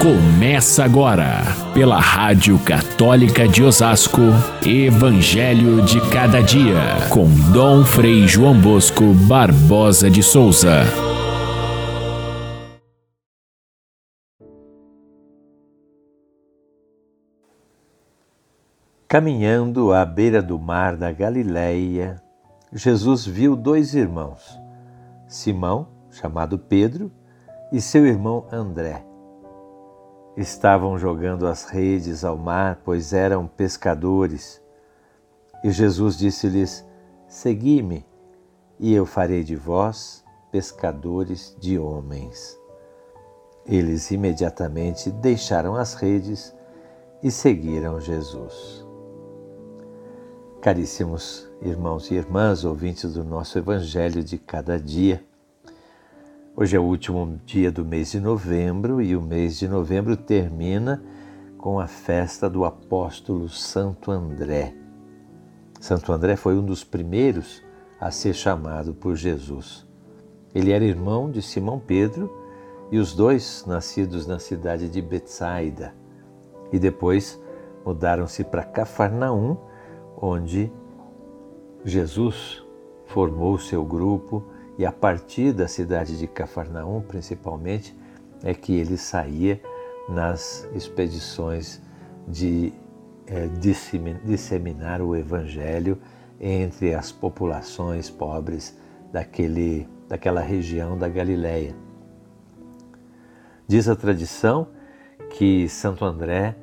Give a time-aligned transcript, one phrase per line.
[0.00, 4.20] Começa agora, pela Rádio Católica de Osasco,
[4.64, 10.82] Evangelho de Cada Dia, com Dom Frei João Bosco Barbosa de Souza.
[19.08, 22.20] Caminhando à beira do mar da Galileia,
[22.70, 24.60] Jesus viu dois irmãos,
[25.26, 27.10] Simão, chamado Pedro,
[27.72, 29.15] e seu irmão André.
[30.36, 34.60] Estavam jogando as redes ao mar, pois eram pescadores.
[35.64, 36.84] E Jesus disse-lhes:
[37.26, 38.04] Segui-me,
[38.78, 40.22] e eu farei de vós
[40.52, 42.58] pescadores de homens.
[43.64, 46.54] Eles imediatamente deixaram as redes
[47.22, 48.86] e seguiram Jesus.
[50.60, 55.24] Caríssimos irmãos e irmãs, ouvintes do nosso Evangelho de cada dia,
[56.58, 61.04] hoje é o último dia do mês de novembro e o mês de novembro termina
[61.58, 64.74] com a festa do apóstolo Santo André.
[65.78, 67.62] Santo André foi um dos primeiros
[68.00, 69.86] a ser chamado por Jesus.
[70.54, 72.34] Ele era irmão de Simão Pedro
[72.90, 75.94] e os dois nascidos na cidade de Betsaida
[76.72, 77.38] e depois
[77.84, 79.58] mudaram-se para Cafarnaum
[80.16, 80.72] onde
[81.84, 82.64] Jesus
[83.04, 87.96] formou seu grupo e a partir da cidade de Cafarnaum, principalmente,
[88.42, 89.60] é que ele saía
[90.08, 91.80] nas expedições
[92.28, 92.72] de
[93.26, 93.48] é,
[94.24, 95.98] disseminar o evangelho
[96.40, 98.76] entre as populações pobres
[99.10, 101.74] daquele, daquela região da Galileia.
[103.66, 104.68] Diz a tradição
[105.30, 106.56] que Santo André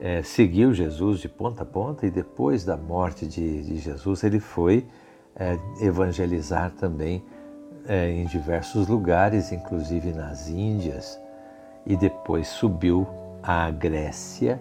[0.00, 4.40] é, seguiu Jesus de ponta a ponta e depois da morte de, de Jesus ele
[4.40, 4.86] foi
[5.34, 7.24] é, evangelizar também
[7.86, 11.20] é, em diversos lugares, inclusive nas Índias,
[11.84, 13.06] e depois subiu
[13.42, 14.60] à Grécia,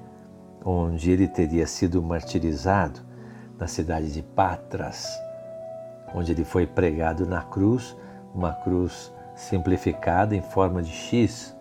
[0.64, 3.00] onde ele teria sido martirizado
[3.58, 5.08] na cidade de Patras,
[6.14, 7.96] onde ele foi pregado na cruz,
[8.34, 11.56] uma cruz simplificada em forma de X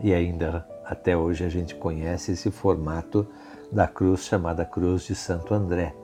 [0.00, 3.28] e ainda até hoje a gente conhece esse formato
[3.70, 5.94] da cruz chamada Cruz de Santo André.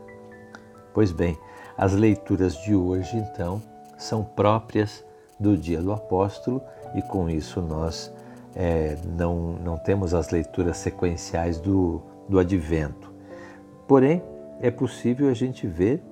[0.95, 1.37] Pois bem,
[1.77, 3.61] as leituras de hoje, então,
[3.97, 5.05] são próprias
[5.39, 6.63] do dia do apóstolo
[6.95, 8.13] e com isso nós
[8.55, 13.13] é, não, não temos as leituras sequenciais do, do advento.
[13.87, 14.23] Porém,
[14.61, 16.03] é possível a gente ver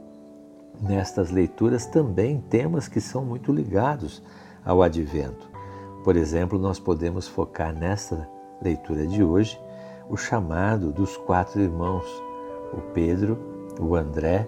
[0.80, 4.22] nestas leituras também temas que são muito ligados
[4.64, 5.48] ao advento.
[6.02, 8.28] Por exemplo, nós podemos focar nesta
[8.60, 9.58] leitura de hoje
[10.08, 12.04] o chamado dos quatro irmãos,
[12.72, 13.38] o Pedro,
[13.80, 14.46] o André,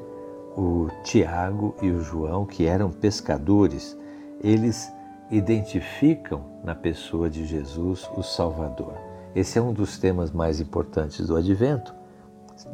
[0.56, 3.97] o Tiago e o João, que eram pescadores.
[4.43, 4.91] Eles
[5.31, 8.95] identificam na pessoa de Jesus o Salvador.
[9.34, 11.95] Esse é um dos temas mais importantes do Advento.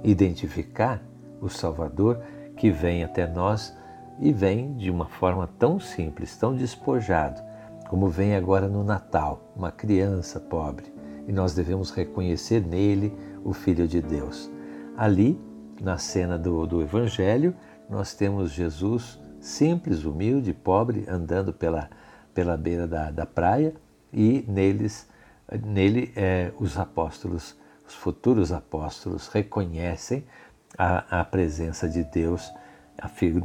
[0.05, 1.03] Identificar
[1.41, 2.21] o Salvador
[2.57, 3.77] que vem até nós
[4.21, 7.43] e vem de uma forma tão simples, tão despojado,
[7.89, 10.93] como vem agora no Natal, uma criança pobre
[11.27, 13.13] e nós devemos reconhecer nele
[13.45, 14.51] o Filho de Deus.
[14.97, 15.41] Ali,
[15.81, 17.55] na cena do, do Evangelho,
[17.93, 21.91] nós temos Jesus simples, humilde, pobre, andando pela,
[22.33, 23.75] pela beira da, da praia
[24.11, 25.07] e neles,
[25.63, 27.55] nele é, os apóstolos,
[27.87, 30.25] os futuros apóstolos, reconhecem
[30.79, 32.51] a, a presença de Deus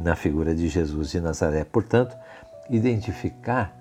[0.02, 1.64] na figura de Jesus de Nazaré.
[1.64, 2.16] Portanto,
[2.70, 3.76] identificar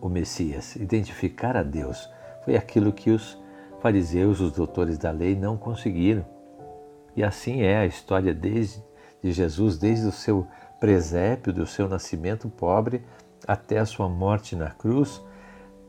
[0.00, 2.08] o Messias, identificar a Deus,
[2.44, 3.36] foi aquilo que os
[3.80, 6.24] fariseus, os doutores da lei, não conseguiram.
[7.16, 8.82] E assim é a história desde,
[9.22, 10.46] de Jesus, desde o seu
[10.80, 13.02] presépio, do seu nascimento pobre
[13.46, 15.22] até a sua morte na cruz.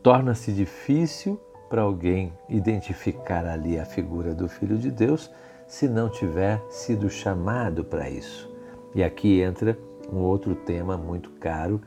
[0.02, 1.40] Torna-se difícil
[1.70, 5.32] para alguém identificar ali a figura do Filho de Deus
[5.68, 8.52] se não tiver sido chamado para isso.
[8.94, 9.78] E aqui entra
[10.12, 11.82] um outro tema muito caro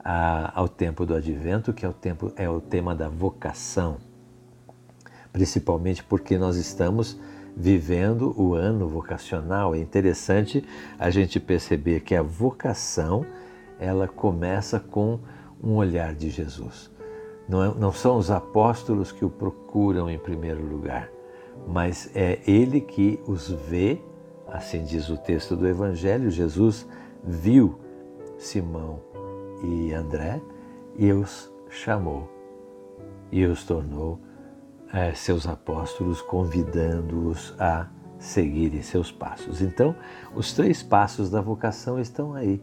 [0.00, 3.98] a, ao tempo do advento, que é o, tempo, é o tema da vocação
[5.32, 7.18] principalmente porque nós estamos
[7.58, 9.74] vivendo o ano vocacional.
[9.74, 10.64] É interessante
[10.96, 13.26] a gente perceber que a vocação
[13.80, 15.18] ela começa com
[15.62, 16.88] um olhar de Jesus.
[17.48, 21.10] Não, é, não são os apóstolos que o procuram em primeiro lugar,
[21.66, 24.00] mas é ele que os vê,
[24.46, 26.30] assim diz o texto do Evangelho.
[26.30, 26.86] Jesus
[27.24, 27.80] viu
[28.38, 29.00] Simão
[29.64, 30.40] e André
[30.96, 32.30] e os chamou
[33.32, 34.20] e os tornou
[34.92, 37.88] é, seus apóstolos, convidando-os a
[38.18, 39.60] seguirem seus passos.
[39.62, 39.94] Então,
[40.34, 42.62] os três passos da vocação estão aí.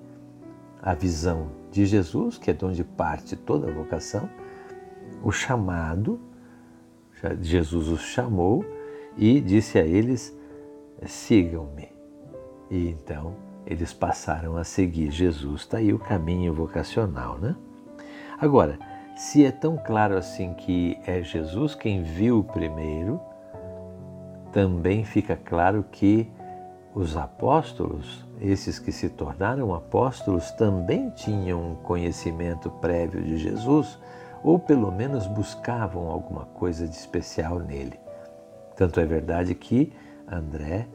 [0.81, 4.30] A visão de Jesus, que é de onde parte toda a vocação,
[5.24, 6.19] o chamado,
[7.42, 8.66] Jesus os chamou
[9.18, 10.38] e disse a eles:
[11.06, 11.89] sigam-me.
[12.69, 13.36] E então
[13.66, 15.62] eles passaram a seguir Jesus.
[15.62, 17.56] Está aí o caminho vocacional, né?
[18.38, 18.77] Agora,
[19.16, 23.20] se é tão claro assim que é Jesus quem viu primeiro,
[24.52, 26.30] também fica claro que
[26.94, 34.00] os apóstolos, esses que se tornaram apóstolos, também tinham conhecimento prévio de Jesus,
[34.44, 38.00] ou pelo menos buscavam alguma coisa de especial nele.
[38.76, 39.92] Tanto é verdade que
[40.30, 40.88] André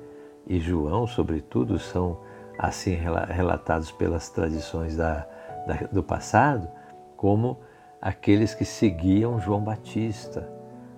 [0.46, 2.18] e João, sobretudo, são
[2.58, 5.26] assim relatados pelas tradições da,
[5.66, 6.68] da, do passado
[7.16, 7.58] como
[8.00, 10.48] aqueles que seguiam João Batista.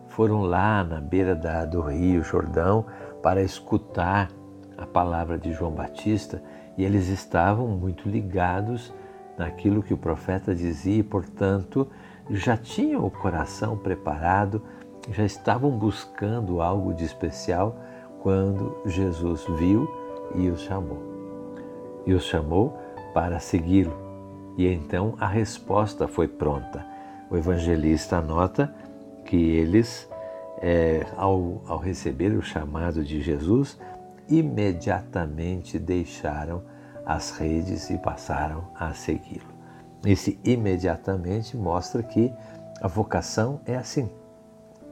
[0.09, 2.87] Foram lá na beira da, do rio Jordão
[3.23, 4.29] para escutar
[4.77, 6.43] a palavra de João Batista
[6.77, 8.93] e eles estavam muito ligados
[9.39, 11.89] naquilo que o profeta dizia e, portanto,
[12.31, 14.63] já tinham o coração preparado,
[15.11, 17.77] já estavam buscando algo de especial
[18.23, 19.89] quando Jesus viu
[20.35, 21.13] e os chamou
[22.07, 22.77] e os chamou
[23.15, 23.97] para segui-lo.
[24.57, 26.92] E então a resposta foi pronta.
[27.32, 28.70] O evangelista anota
[29.25, 30.06] que eles,
[30.61, 33.79] é, ao, ao receber o chamado de Jesus,
[34.29, 36.62] imediatamente deixaram
[37.06, 39.50] as redes e passaram a segui-lo.
[40.05, 42.31] Esse imediatamente mostra que
[42.82, 44.11] a vocação é assim.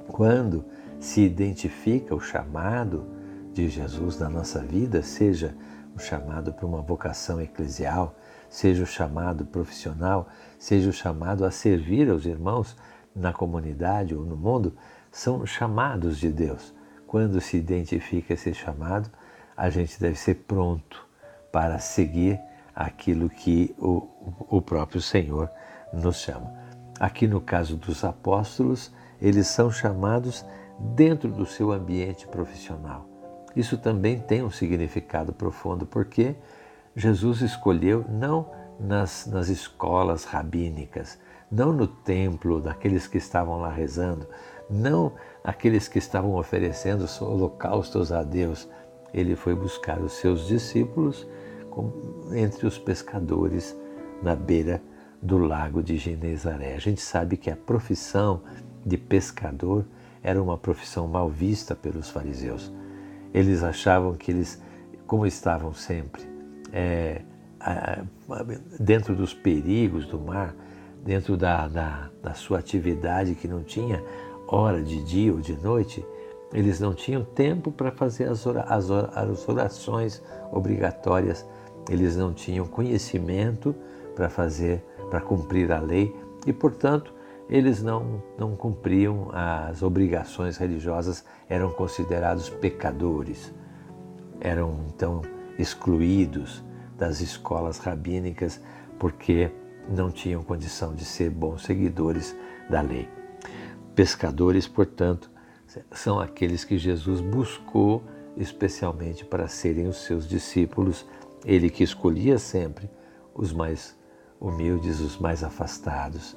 [0.08, 0.64] Quando
[0.98, 3.06] se identifica o chamado
[3.52, 5.54] de Jesus na nossa vida, seja
[5.94, 8.14] o chamado para uma vocação eclesial,
[8.50, 12.76] seja o chamado profissional, seja o chamado a servir aos irmãos
[13.14, 14.76] na comunidade ou no mundo,
[15.10, 16.74] são chamados de Deus.
[17.06, 19.08] Quando se identifica esse chamado,
[19.56, 21.06] a gente deve ser pronto
[21.52, 22.40] para seguir
[22.74, 24.08] aquilo que o,
[24.48, 25.50] o próprio Senhor
[25.92, 26.52] nos chama.
[26.98, 30.44] Aqui no caso dos apóstolos, eles são chamados
[30.78, 33.06] dentro do seu ambiente profissional.
[33.54, 36.36] Isso também tem um significado profundo, porque
[36.94, 41.18] Jesus escolheu não nas, nas escolas rabínicas,
[41.50, 44.26] não no templo daqueles que estavam lá rezando,
[44.68, 45.12] não
[45.44, 48.68] aqueles que estavam oferecendo holocaustos a Deus.
[49.12, 51.26] Ele foi buscar os seus discípulos
[52.32, 53.76] entre os pescadores
[54.22, 54.82] na beira
[55.22, 56.74] do lago de Genezaré.
[56.74, 58.42] A gente sabe que a profissão
[58.84, 59.84] de pescador
[60.22, 62.72] era uma profissão mal vista pelos fariseus.
[63.32, 64.60] Eles achavam que eles,
[65.06, 66.29] como estavam sempre
[66.72, 67.22] é,
[68.78, 70.54] dentro dos perigos do mar,
[71.04, 74.02] dentro da, da, da sua atividade que não tinha
[74.46, 76.04] hora de dia ou de noite,
[76.52, 81.46] eles não tinham tempo para fazer as, as, as orações obrigatórias,
[81.88, 83.74] eles não tinham conhecimento
[84.14, 86.14] para fazer, para cumprir a lei
[86.46, 87.14] e, portanto,
[87.48, 93.52] eles não, não cumpriam as obrigações religiosas, eram considerados pecadores,
[94.40, 95.22] eram então
[95.60, 96.64] excluídos
[96.96, 98.60] das escolas rabínicas
[98.98, 99.50] porque
[99.88, 102.36] não tinham condição de ser bons seguidores
[102.68, 103.08] da lei.
[103.94, 105.30] Pescadores, portanto,
[105.92, 108.02] são aqueles que Jesus buscou
[108.36, 111.06] especialmente para serem os seus discípulos,
[111.44, 112.88] ele que escolhia sempre
[113.34, 113.96] os mais
[114.40, 116.36] humildes, os mais afastados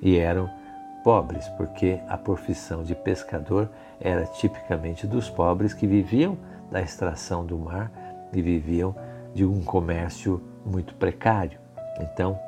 [0.00, 0.50] e eram
[1.02, 3.68] pobres, porque a profissão de pescador
[4.00, 6.36] era tipicamente dos pobres que viviam
[6.70, 7.90] da extração do mar
[8.32, 8.94] e viviam
[9.34, 11.58] de um comércio muito precário.
[12.00, 12.38] Então,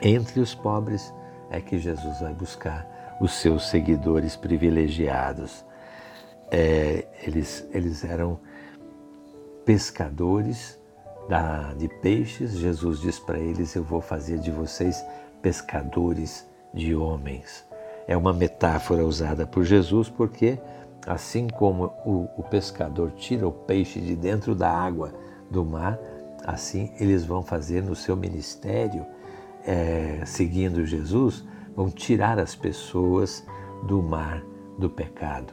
[0.00, 1.12] entre os pobres
[1.50, 5.64] é que Jesus vai buscar os seus seguidores privilegiados.
[6.50, 8.38] É, eles, eles eram
[9.64, 10.78] pescadores
[11.28, 12.52] da, de peixes.
[12.52, 15.04] Jesus diz para eles: Eu vou fazer de vocês
[15.40, 17.64] pescadores de homens.
[18.06, 20.58] É uma metáfora usada por Jesus porque,
[21.06, 25.12] assim como o, o pescador tira o peixe de dentro da água
[25.50, 25.98] do mar,
[26.44, 29.04] assim eles vão fazer no seu ministério,
[29.66, 31.44] é, seguindo Jesus,
[31.74, 33.44] vão tirar as pessoas
[33.82, 34.42] do mar
[34.78, 35.52] do pecado.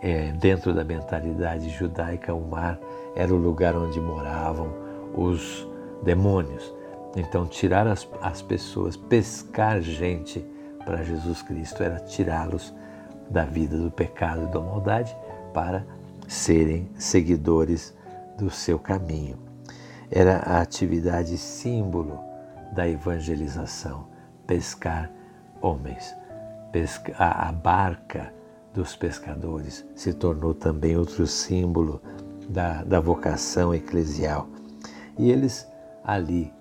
[0.00, 2.78] É, dentro da mentalidade judaica, o mar
[3.14, 4.70] era o lugar onde moravam
[5.14, 5.66] os
[6.02, 6.72] demônios.
[7.16, 10.44] Então, tirar as, as pessoas, pescar gente
[10.84, 12.74] para Jesus Cristo era tirá-los
[13.30, 15.16] da vida do pecado e da maldade
[15.52, 15.84] para
[16.28, 17.94] serem seguidores
[18.38, 19.38] do seu caminho.
[20.10, 22.20] Era a atividade símbolo
[22.72, 24.06] da evangelização,
[24.46, 25.10] pescar
[25.60, 26.14] homens.
[27.16, 28.32] A, a barca
[28.74, 32.02] dos pescadores se tornou também outro símbolo
[32.48, 34.46] da, da vocação eclesial.
[35.18, 35.66] E eles
[36.04, 36.52] ali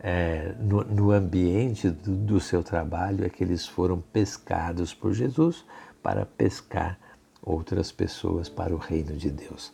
[0.00, 5.64] é, no, no, ambiente do, do, seu trabalho é que eles foram pescados por Jesus
[6.02, 6.98] para pescar
[7.42, 9.72] outras pessoas para o reino de Deus.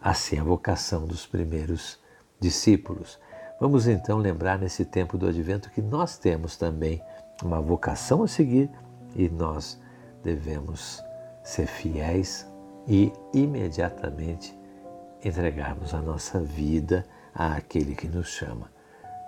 [0.00, 1.98] Assim a vocação dos primeiros
[2.38, 3.18] discípulos.
[3.60, 7.02] Vamos então lembrar nesse tempo do advento que nós temos também
[7.42, 8.70] uma vocação a seguir
[9.14, 9.80] e nós
[10.22, 11.02] devemos
[11.42, 12.46] ser fiéis
[12.86, 14.58] e imediatamente
[15.22, 18.70] entregarmos a nossa vida àquele que nos chama.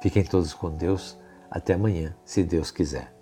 [0.02, 1.18] Fiquem todos com Deus.
[1.50, 3.21] Até amanhã, se Deus quiser.